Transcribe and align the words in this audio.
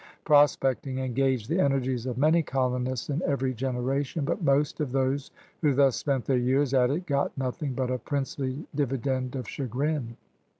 Prospecting 0.25 0.97
engaged 0.97 1.47
the 1.47 1.59
energies 1.59 2.07
of 2.07 2.17
many 2.17 2.41
colonists 2.41 3.07
in 3.07 3.21
every 3.21 3.53
generation, 3.53 4.25
but 4.25 4.41
most 4.41 4.79
of 4.79 4.91
those 4.91 5.29
who 5.61 5.75
thus 5.75 5.95
spent 5.95 6.25
their 6.25 6.37
years 6.39 6.73
at 6.73 6.89
it 6.89 7.05
got 7.05 7.37
nothing 7.37 7.73
but 7.73 7.91
a 7.91 7.99
princely 7.99 8.65
dividend 8.73 9.35
of 9.35 9.47
chagrin. 9.47 10.17